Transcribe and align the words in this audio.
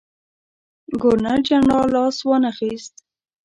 ګورنرجنرال 1.01 1.87
لاس 1.93 2.17
وانه 2.27 2.51
خیست. 2.57 2.93